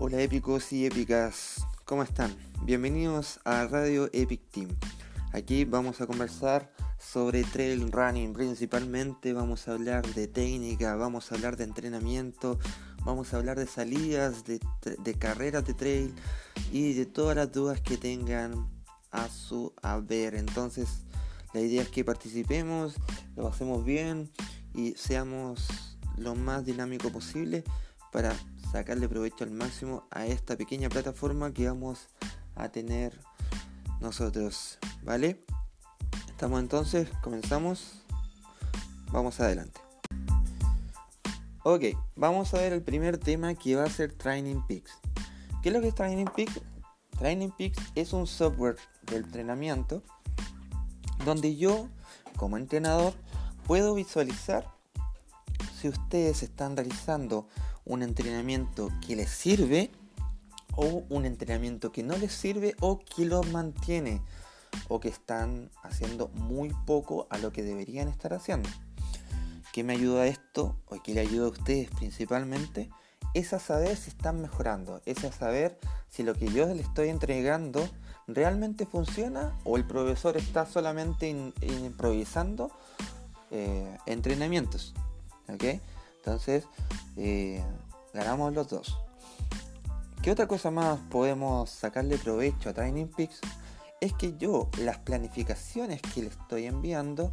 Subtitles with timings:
[0.00, 2.32] Hola épicos y épicas, ¿cómo están?
[2.62, 4.68] Bienvenidos a Radio Epic Team.
[5.32, 11.34] Aquí vamos a conversar sobre trail running, principalmente vamos a hablar de técnica, vamos a
[11.34, 12.60] hablar de entrenamiento,
[13.04, 14.60] vamos a hablar de salidas, de,
[15.18, 16.14] carreras de trail
[16.70, 18.70] y de todas las dudas que tengan
[19.10, 20.36] a su haber.
[20.36, 21.02] Entonces,
[21.52, 22.94] la idea es que participemos,
[23.34, 24.30] lo hacemos bien
[24.74, 27.64] y seamos lo más dinámico posible
[28.12, 28.32] para
[28.70, 32.08] sacarle provecho al máximo a esta pequeña plataforma que vamos
[32.54, 33.18] a tener
[34.00, 35.44] nosotros, ¿vale?
[36.28, 38.04] Estamos entonces, comenzamos,
[39.10, 39.80] vamos adelante.
[41.64, 44.92] Ok, vamos a ver el primer tema que va a ser Training Peaks.
[45.62, 46.60] ¿Qué es lo que es Training Peaks?
[47.18, 50.02] Training Peaks es un software de entrenamiento
[51.24, 51.88] donde yo,
[52.36, 53.14] como entrenador,
[53.66, 54.66] puedo visualizar
[55.78, 57.48] si ustedes están realizando
[57.88, 59.90] un entrenamiento que les sirve
[60.76, 64.22] o un entrenamiento que no les sirve o que los mantiene
[64.88, 68.68] o que están haciendo muy poco a lo que deberían estar haciendo.
[69.72, 72.90] ¿Qué me ayuda a esto o qué le ayuda a ustedes principalmente?
[73.34, 77.08] Es a saber si están mejorando, es a saber si lo que yo les estoy
[77.08, 77.88] entregando
[78.26, 82.70] realmente funciona o el profesor está solamente improvisando
[83.50, 84.94] eh, entrenamientos.
[85.48, 85.80] ¿ok?
[86.18, 86.64] Entonces,
[87.16, 87.64] eh,
[88.12, 88.98] ganamos los dos.
[90.22, 93.40] ¿Qué otra cosa más podemos sacarle provecho a Training Peaks?
[94.00, 97.30] Es que yo las planificaciones que le estoy enviando,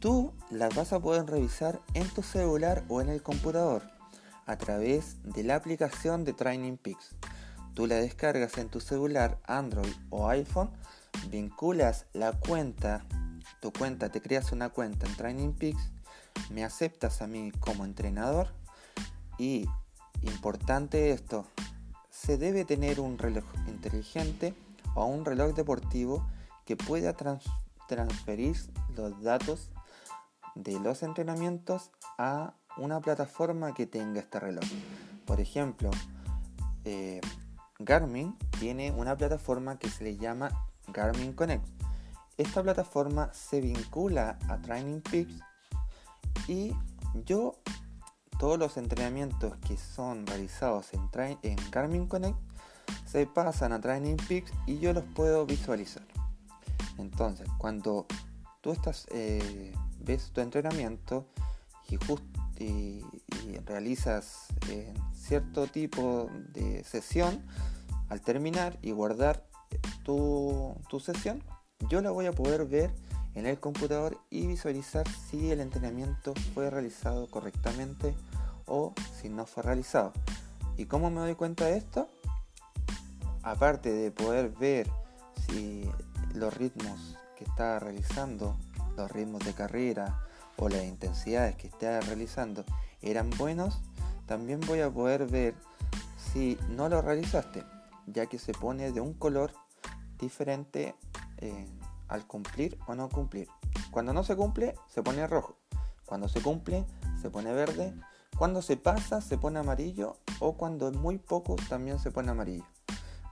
[0.00, 3.82] tú las vas a poder revisar en tu celular o en el computador
[4.46, 7.14] a través de la aplicación de Training Peaks.
[7.74, 10.70] Tú la descargas en tu celular, Android o iPhone,
[11.30, 13.04] vinculas la cuenta,
[13.60, 15.90] tu cuenta, te creas una cuenta en Training Peaks
[16.50, 18.48] me aceptas a mí como entrenador
[19.38, 19.66] y
[20.22, 21.46] importante esto,
[22.10, 24.54] se debe tener un reloj inteligente
[24.94, 26.26] o un reloj deportivo
[26.64, 27.14] que pueda
[27.88, 28.56] transferir
[28.96, 29.70] los datos
[30.54, 34.64] de los entrenamientos a una plataforma que tenga este reloj.
[35.26, 35.90] Por ejemplo,
[36.84, 37.20] eh,
[37.78, 40.50] Garmin tiene una plataforma que se le llama
[40.88, 41.66] Garmin Connect.
[42.36, 45.40] Esta plataforma se vincula a Training Peaks
[46.48, 46.72] y
[47.24, 47.56] yo,
[48.38, 51.08] todos los entrenamientos que son realizados en,
[51.42, 52.38] en Garmin Connect
[53.06, 56.04] se pasan a Training Peaks y yo los puedo visualizar.
[56.98, 58.06] Entonces, cuando
[58.60, 61.26] tú estás, eh, ves tu entrenamiento
[61.88, 61.96] y,
[62.62, 63.04] y,
[63.66, 67.44] realizas eh, cierto tipo de sesión,
[68.08, 69.46] al terminar y guardar
[70.02, 71.42] tu, tu sesión,
[71.88, 72.92] yo la voy a poder ver
[73.34, 78.14] en el computador y visualizar si el entrenamiento fue realizado correctamente
[78.66, 80.12] o si no fue realizado.
[80.76, 82.08] ¿Y cómo me doy cuenta de esto?
[83.42, 84.88] Aparte de poder ver
[85.46, 85.88] si
[86.34, 88.56] los ritmos que está realizando,
[88.96, 90.20] los ritmos de carrera
[90.56, 92.64] o las intensidades que está realizando
[93.02, 93.80] eran buenos,
[94.26, 95.54] también voy a poder ver
[96.16, 97.64] si no lo realizaste,
[98.06, 99.52] ya que se pone de un color
[100.18, 100.94] diferente
[102.08, 103.48] al cumplir o no cumplir.
[103.90, 105.56] Cuando no se cumple, se pone rojo.
[106.06, 106.84] Cuando se cumple,
[107.20, 107.94] se pone verde.
[108.36, 110.18] Cuando se pasa, se pone amarillo.
[110.40, 112.66] O cuando es muy poco, también se pone amarillo.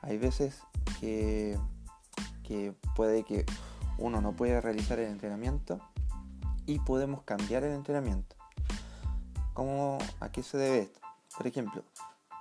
[0.01, 0.63] Hay veces
[1.01, 1.59] que,
[2.43, 3.45] que puede que
[3.99, 5.81] uno no pueda realizar el entrenamiento
[6.67, 8.37] y podemos cambiar el entrenamiento.
[9.55, 11.01] ¿Cómo, ¿A qué se debe esto?
[11.37, 11.85] Por ejemplo,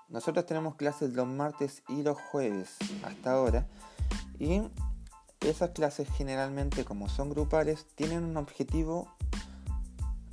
[0.10, 3.68] nosotros tenemos clases los martes y los jueves hasta ahora
[4.40, 4.62] y
[5.42, 9.08] esas clases generalmente como son grupales tienen un objetivo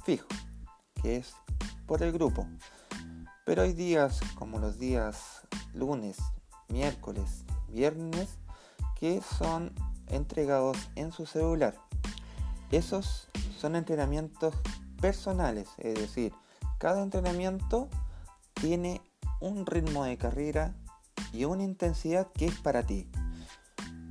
[0.04, 0.28] fijo,
[1.02, 1.34] que es
[1.86, 2.46] por el grupo.
[3.44, 6.19] Pero hay días como los días lunes,
[6.69, 8.28] miércoles, viernes
[9.00, 9.72] que son
[10.08, 11.75] entregados en su celular.
[12.70, 13.28] Esos
[13.58, 14.55] son entrenamientos
[15.00, 16.34] personales, es decir,
[16.78, 17.88] cada entrenamiento
[18.52, 19.00] tiene
[19.40, 20.75] un ritmo de carrera
[21.32, 23.08] y una intensidad que es para ti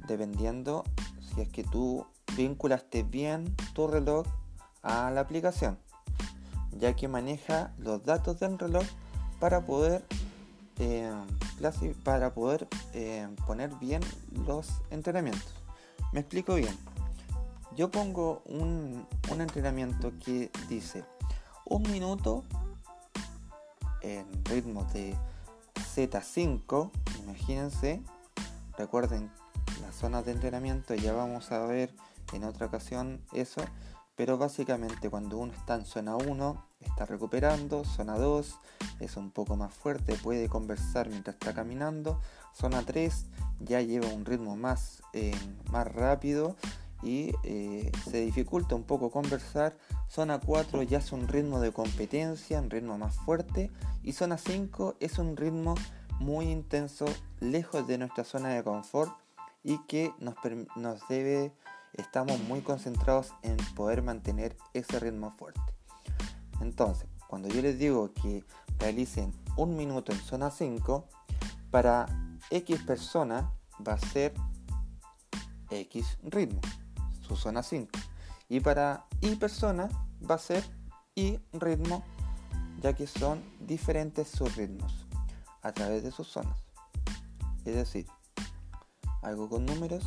[0.07, 0.83] dependiendo
[1.19, 2.05] si es que tú
[2.35, 4.25] vinculaste bien tu reloj
[4.83, 5.77] a la aplicación,
[6.71, 8.85] ya que maneja los datos del reloj
[9.39, 10.05] para poder
[10.79, 11.11] eh,
[12.03, 14.01] para poder eh, poner bien
[14.45, 15.53] los entrenamientos.
[16.13, 16.77] Me explico bien.
[17.75, 21.03] Yo pongo un, un entrenamiento que dice
[21.65, 22.43] un minuto
[24.01, 25.15] en ritmo de
[25.95, 26.91] Z5,
[27.23, 28.01] imagínense,
[28.77, 29.31] recuerden
[29.97, 31.91] zonas de entrenamiento, ya vamos a ver
[32.31, 33.61] en otra ocasión eso,
[34.15, 38.59] pero básicamente cuando uno está en zona 1 está recuperando, zona 2
[38.99, 42.21] es un poco más fuerte, puede conversar mientras está caminando,
[42.53, 43.25] zona 3
[43.61, 45.35] ya lleva un ritmo más, eh,
[45.71, 46.55] más rápido
[47.01, 49.75] y eh, se dificulta un poco conversar,
[50.07, 53.71] zona 4 ya es un ritmo de competencia, un ritmo más fuerte
[54.03, 55.73] y zona 5 es un ritmo
[56.19, 57.05] muy intenso,
[57.39, 59.11] lejos de nuestra zona de confort
[59.67, 60.35] y que nos,
[60.77, 61.53] nos debe
[61.91, 65.59] estamos muy concentrados en poder mantener ese ritmo fuerte.
[66.61, 68.45] Entonces, cuando yo les digo que
[68.79, 71.05] realicen un minuto en zona 5,
[71.69, 72.05] para
[72.49, 73.51] X persona
[73.85, 74.33] va a ser
[75.69, 76.61] X ritmo,
[77.19, 77.91] su zona 5.
[78.47, 79.89] Y para Y persona
[80.29, 80.63] va a ser
[81.13, 82.05] Y ritmo,
[82.81, 85.05] ya que son diferentes sus ritmos
[85.61, 86.57] a través de sus zonas.
[87.65, 88.07] Es decir,
[89.27, 90.03] algo con números,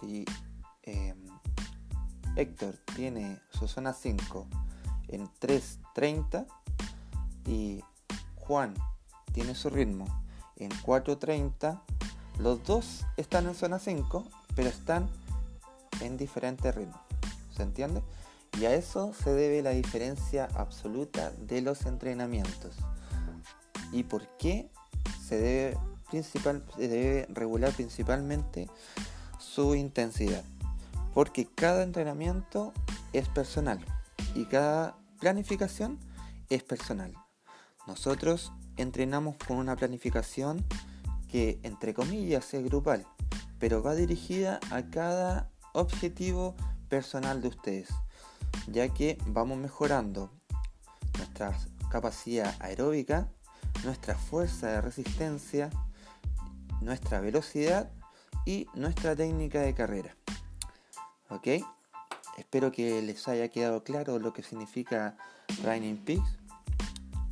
[0.00, 0.24] si
[0.86, 1.16] Em,
[2.36, 4.46] Héctor tiene su zona 5
[5.08, 6.46] en 3.30
[7.44, 7.82] y
[8.36, 8.72] Juan
[9.32, 10.06] tiene su ritmo
[10.56, 11.82] en 4.30,
[12.38, 14.24] los dos están en zona 5,
[14.54, 15.08] pero están
[16.00, 17.00] en diferentes ritmos.
[17.56, 18.02] ¿Se entiende?
[18.60, 22.76] Y a eso se debe la diferencia absoluta de los entrenamientos.
[23.92, 24.70] ¿Y por qué
[25.26, 25.78] se debe,
[26.10, 28.68] principal, se debe regular principalmente
[29.38, 30.44] su intensidad?
[31.16, 32.74] porque cada entrenamiento
[33.14, 33.82] es personal
[34.34, 35.98] y cada planificación
[36.50, 37.14] es personal.
[37.86, 40.62] Nosotros entrenamos con una planificación
[41.30, 43.06] que entre comillas es grupal,
[43.58, 46.54] pero va dirigida a cada objetivo
[46.90, 47.88] personal de ustedes,
[48.66, 50.30] ya que vamos mejorando
[51.16, 51.56] nuestra
[51.90, 53.30] capacidad aeróbica,
[53.84, 55.70] nuestra fuerza de resistencia,
[56.80, 57.90] nuestra velocidad
[58.44, 60.16] y nuestra técnica de carrera.
[61.28, 61.48] ¿Ok?
[62.36, 65.16] Espero que les haya quedado claro lo que significa
[65.62, 66.36] Training Peaks.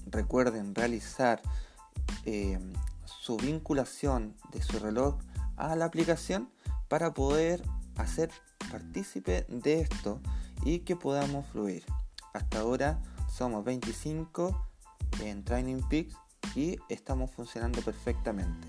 [0.06, 1.43] Recuerden realizar
[2.25, 2.58] eh,
[3.05, 5.19] su vinculación de su reloj
[5.56, 6.50] a la aplicación
[6.88, 7.62] para poder
[7.96, 8.31] hacer
[8.70, 10.20] partícipe de esto
[10.64, 11.85] y que podamos fluir.
[12.32, 14.69] Hasta ahora somos 25
[15.20, 16.17] en Training Peaks
[16.55, 18.69] y estamos funcionando perfectamente.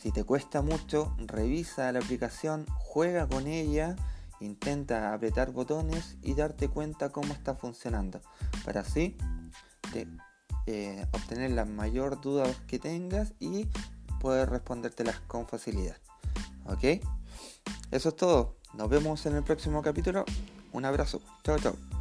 [0.00, 3.96] Si te cuesta mucho, revisa la aplicación, juega con ella
[4.40, 8.22] Intenta apretar botones y darte cuenta cómo está funcionando
[8.64, 9.16] para así
[10.66, 13.68] eh, obtener la mayor duda que tengas y
[14.18, 15.96] poder respondértelas con facilidad.
[16.66, 17.02] ¿Ok?
[17.90, 18.56] Eso es todo.
[18.72, 20.24] Nos vemos en el próximo capítulo.
[20.72, 21.20] Un abrazo.
[21.44, 21.99] Chao, chao.